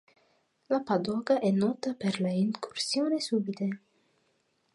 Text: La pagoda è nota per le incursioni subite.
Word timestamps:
La 0.67 0.79
pagoda 0.79 1.37
è 1.37 1.51
nota 1.51 1.93
per 1.93 2.19
le 2.21 2.31
incursioni 2.33 3.21
subite. 3.21 3.69